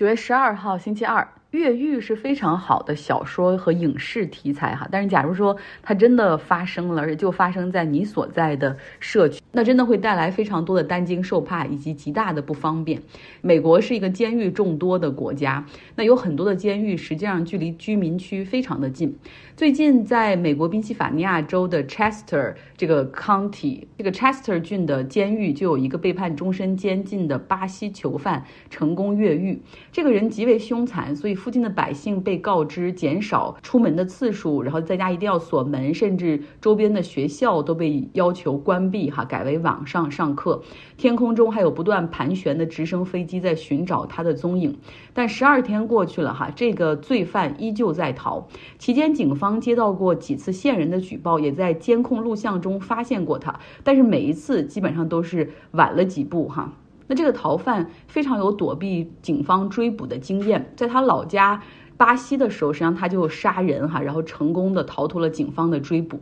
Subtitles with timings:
[0.00, 1.28] 九月十二号，星期二。
[1.50, 13.02] 越狱是非常好的小说和影视题材哈，但是假如说它真的发生了，而且就发生在你所在的社区，那真的会带来非常多的担惊受怕以及极大的不方便。
[13.40, 15.66] 美国是一个监狱众多的国家，
[15.96, 19.16] 那有很多的监狱实际上距离居民区非常的近。
[19.56, 29.60] 最近在美国宾夕法尼亚州的 Chester 这个 County 这个 Chester 郡的监狱就有一个被判终身监禁的巴西囚犯成功越狱，
[29.90, 31.36] 这个人极为凶残，所以。
[31.40, 40.62] 附近的百姓被告知减少出门的次数，然后在家一定要锁门，甚至周边的学校都被要求关闭，哈，改为网上上课。
[40.98, 44.76] 天空中还有不断盘旋的直升飞机在寻找他的踪影。
[45.14, 48.46] 但十二天过去了，哈，这个罪犯依旧在逃。
[48.78, 56.70] 期间，警方接到过几次线人的举报，也在监控录像中发现过他，但是每一次基本上都是晚了几步，哈。
[57.10, 61.60] 那这个逃犯非常有躲避警方追捕的经验，在他老家
[61.96, 66.20] 巴西的时候，实际上他就杀人哈，然后成功的逃脱了警方的追捕。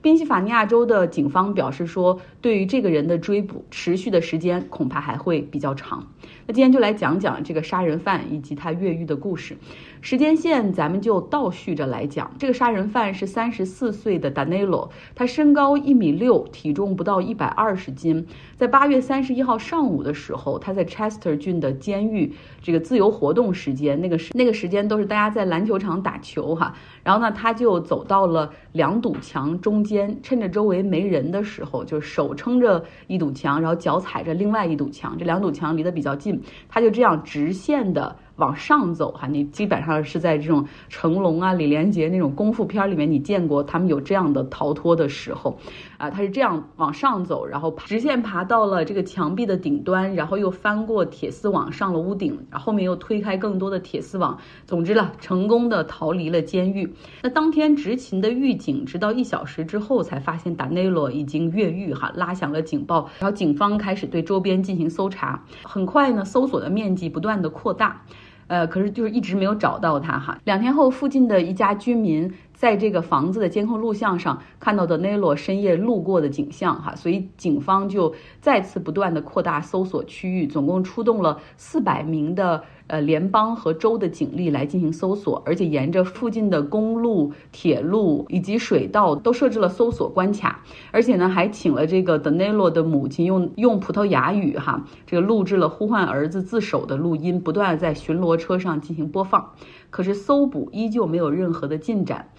[0.00, 6.06] 宾夕法尼亚州的警方表示说，对于这个人的追捕持续的时间恐怕还会比较长。
[6.48, 9.54] 那今天就来讲讲这个杀人犯以及他越狱的故事。
[10.00, 12.32] 时间线咱们就倒叙着来讲。
[12.38, 18.26] 这个杀人犯是三十四岁的 Danilo，他身高一米六，体重不到一百二十斤。
[18.56, 26.74] 在八月三十一号上午的时候，他在 Chester 郡的监狱这个自由活动时间，那个时那个时间都是大家在篮球场打球哈。
[27.04, 36.37] 然后呢，他就走到了两堵墙中间，趁着周围没人的时候，就手撑着一堵墙，然后脚踩着另外一堵墙，这两堵墙离得比较近，
[36.68, 38.16] 他就这样直线的。
[38.38, 45.58] 往上走哈，你基本上是在这种成龙啊、李连杰那种功夫片里面，你见过他们有这样的逃脱的时候，
[45.96, 56.92] 啊，他是这样往上走，然后直线爬到了这个墙壁的顶端，然后又翻过铁丝网上了屋顶，然后后面又推开更多的铁丝网，总之了，成功的逃离了监狱。
[57.22, 68.00] 那当天执勤的狱警直到一小时之后才发现达内罗已经越狱哈，拉响了警报，然后警方开始对周边进行搜查，很快呢，搜索的面积不断的扩大。
[68.48, 70.38] 呃，可是就是一直没有找到他哈。
[70.44, 82.64] 两天后，附近的一家居民在这个房子的监控录像上看到的 n e l o 深夜路过的景象哈，所以警方就再次不断的扩大搜索区域，总共出动了四百名的。
[82.88, 99.52] 呃，联邦和州的警力来进行搜索，而且沿着附近的公路、铁路以及水道都设置了搜索关卡，而且呢，还请了这个德内洛的母亲用用葡萄牙语哈，这个录制了呼唤儿子自首的录音，不断在巡逻车上进行播放。
[99.90, 102.30] 可是搜捕依旧没有任何的进展。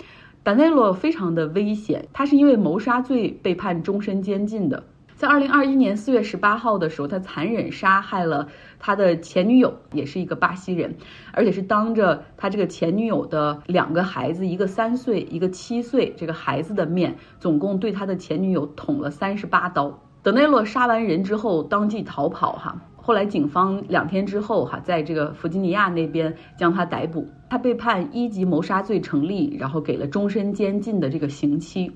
[0.41, 4.83] 达内洛非常的危险，他是因为谋杀罪被判终身监禁的。
[5.19, 8.47] 在二零二一年四月十八号的时候，他残忍杀害了
[8.79, 10.95] 他的前女友，也是一个巴西人，
[11.33, 19.99] 而且是当着他这个前女友的两个孩子，一个三岁，一个七岁，这个孩子的面，总共对他的前女友捅了三十八刀。
[20.23, 22.81] 德内洛杀完人之后，当即逃跑哈。
[22.95, 31.91] 后来警方两天之后哈，在这个弗吉尼亚那边将他逮捕，他被判一级谋杀罪成立，然后给了终身监禁的这个刑期。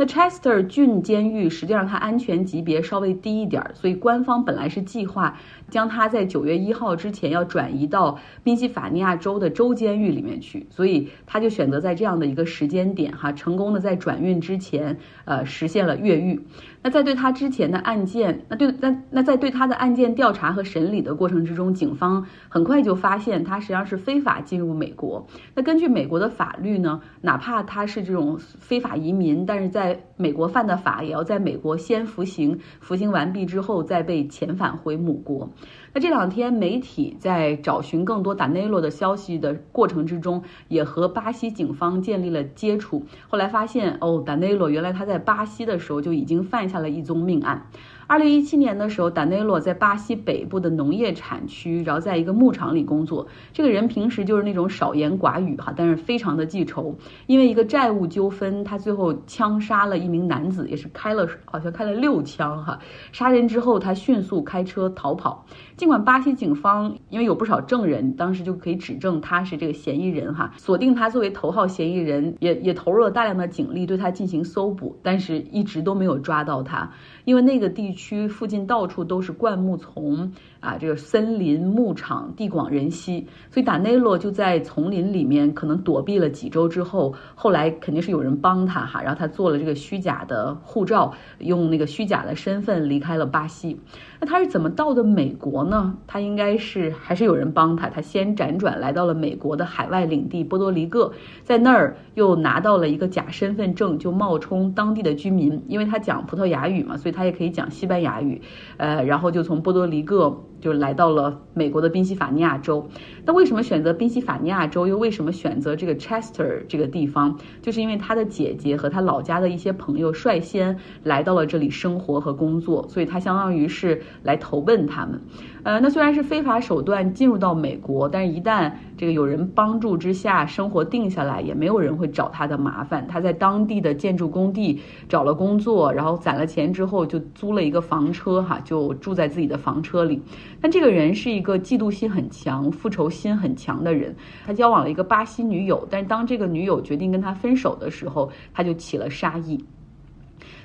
[0.00, 5.36] 那 Chester 郡监狱实际上它安全级别稍微低一点儿，所以官方本来是计划
[5.70, 16.40] 将他在九月一号之前要转移到宾夕法尼亚州的州监狱里面去，所以他就选择在这样的一个时间点哈，成功的在转运之前，呃，实现了越狱。
[16.80, 25.24] 那在对他之前的案件，那对那那在对他的案件调查和审理的过程之中，警方很快就发现他实际上是非法进入美国。
[25.54, 35.48] 那根据美国的法律呢，哪怕他是这种非法移民，但是在美国犯的法，也要在美国先服刑，服刑完毕之后再被遣返回母国。
[35.94, 43.04] 那这两天媒体在找寻更多达内洛的消息的过程之中，也和巴西警方建立了接触。
[43.28, 47.66] 后来发现，哦，达内洛原来他在巴西的时候就已经犯下了一宗命案。
[48.08, 53.28] 二零一七年的时候，达内洛在巴西北部的农业产区，然后在一个牧场里工作。
[53.52, 56.96] 这个人平时就是那种少言寡语哈，但是非常的记仇。
[57.26, 62.78] 因为一个债务纠纷，他最后枪杀了一名男子，也是开了好像开了六枪哈。
[63.12, 65.44] 杀人之后，他迅速开车逃跑。
[65.78, 76.90] 尽管巴西警方因为有不少证人，当时就可以指证他是这个嫌疑人哈，锁定他作为头号嫌疑人，也也投入了大量的警力对他进行搜捕，但是一直都没有抓到他。
[77.24, 93.78] 因为那个地区附近到处都是灌木丛，啊，这个森林牧场地广人稀，所以达内洛就在丛林里面可能躲避了几周之后，后来肯定是有人帮他哈，然后他做了这个虚假的护照，用那个虚假的身份离开了巴西。
[94.20, 95.96] 那他是怎么到的美国呢？
[96.08, 101.12] 他应该是还是有人帮他，他先辗转来到了美国的海外领地波多黎各，
[101.44, 108.42] 在那儿又拿到了一个假身份证，就冒充当地的居民，因为他讲葡萄牙语嘛，所以他也可以讲西班牙语，
[108.76, 110.36] 呃，然后就从波多黎各。
[110.60, 112.86] 就来到了美国的宾夕法尼亚州，
[113.24, 114.86] 那为什么选择宾夕法尼亚州？
[114.86, 117.38] 又为什么选择这个 Chester 这个地方？
[117.62, 125.20] 就是因为他的姐姐和他老家的一些朋友率先来到了这里生活和工作，所以他相当于是来投奔他们。
[125.64, 133.06] 呃，那虽然是非法手段进入到美国，但是一旦这个有人帮助之下，生活定下来，也没有人会找他的麻烦。
[133.06, 140.22] 他在当地的建筑工地找了工作，然后攒了钱之后，就租了一个房车，哈，就住在自己的房车里。
[140.60, 144.14] 但这个人是一个嫉妒心很强、复仇心很强的人。
[144.46, 149.62] 他交往了一个巴西女友，但是当这个女友决定跟他分手的时候，他就起了杀意。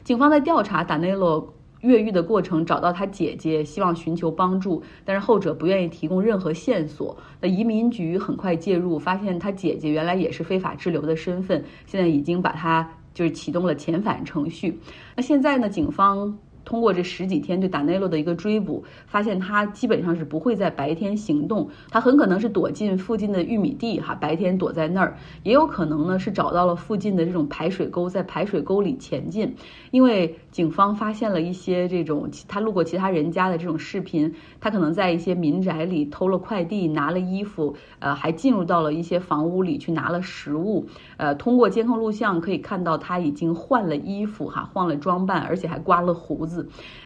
[0.04, 7.16] 警方在调查达内洛越狱的过程，找到他姐姐，希望寻求帮助，但是后者不愿意提供任何线索。
[7.40, 14.80] 那移民局很快介入，发现他姐姐原来也是非法滞留的身份，现在已经把他就是启动了遣返程序。
[15.16, 16.38] 那现在呢，警方。
[16.66, 29.56] 通过这十几天对达内洛的一个追捕，发现他基本上是不会在白天行动，他很可能是躲进附近的玉米地哈，白天躲在那儿，也有可能呢是找到了附近的这种排水沟，在排水沟里前进。
[29.92, 40.86] 因为警方发现了一些这种他路过其他人家的这种视频，他可能在一些民宅里偷了快递，拿了衣服，呃，还进入到了一些房屋里去拿了食物。
[41.18, 46.53] 呃，通过监控录像可以看到他已经换了衣服哈，换了装扮，而且还刮了胡子。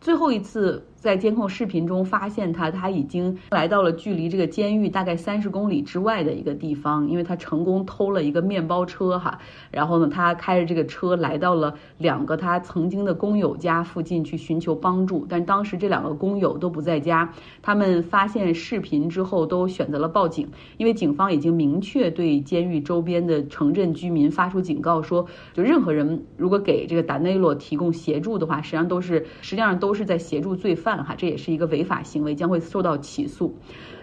[0.01, 0.83] 最后一次。
[1.07, 9.39] 在监控视频中发现他，他已经来到了距离这个监狱大概三十公里之外的一个地方，因为他成功偷了一个面包车哈。
[9.71, 17.31] 然后呢，他开着这个车来到了两个他曾经的工友家附近去寻求帮助，但当时这两个工友都不在家。
[17.61, 20.45] 他们发现视频之后都选择了报警，
[20.75, 30.96] 因为警方已经明确对监狱周边的城镇居民发出警告，说就任何人如果给这个达内洛提供协助的话，实际上都是实际上都是在协助罪犯。
[31.03, 33.55] 哈，这也是一个违法行为，将会受到起诉。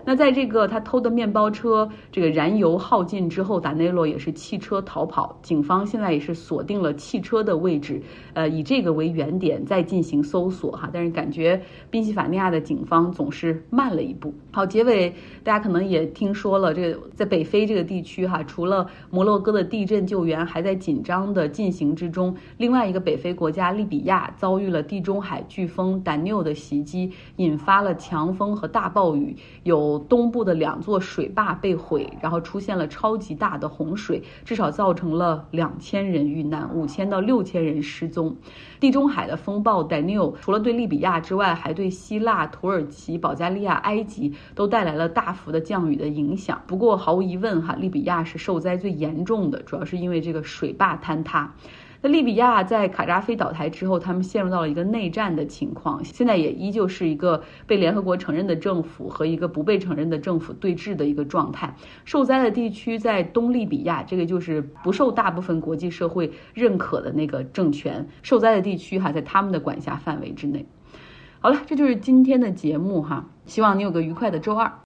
[0.05, 5.39] 那在这个他偷的面包车这个燃油耗尽之后，达内洛也是弃车逃跑。
[5.43, 8.03] 警方现在也是锁定了汽车的位置，
[8.35, 10.91] 呃，以这个为原点再进行搜索哈。
[10.93, 11.61] 但是感觉
[11.91, 14.33] 宾夕法尼亚的警方总是慢了一步。
[14.53, 15.11] 好，结尾
[15.43, 38.37] 大家可能也听说了，这个在北非这个地区哈，除了摩洛哥的地震救援还在紧张的进行之中，另外一个北非国家利比亚遭遇了地中海飓风丹纽的袭击，引发了强风和大暴雨，有东部的两座水坝被毁，然后出现了超级大的洪水，至少造成了两千人遇难，五千到六千人失踪。
[38.81, 46.63] 地中海的风暴 Daniel 除了对利比亚之外，还对希腊、土耳其、保加利亚、埃及都带来了大幅的降雨的影响。
[46.67, 51.55] 不过毫无疑问，哈，利比亚是受灾最严重的，主要是因为这个水坝坍塌。
[52.05, 61.75] 那利比亚在卡扎菲倒台之后，他们陷入到了一个内战的情况，现在也依旧是一个被联合国承认的政府和一个不被承认的政府对峙的一个状态。
[62.05, 68.07] 受灾的地区在东利比亚，这个就是不受大部分国际社会认可的那个政权。
[68.23, 70.67] 受灾的地区哈，在他们的管辖范围之内。
[71.41, 74.81] 好了，这就是今天的节目哈，希望你有个愉快的周二。